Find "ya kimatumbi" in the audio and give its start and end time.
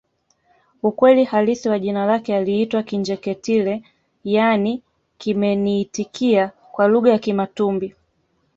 7.11-7.95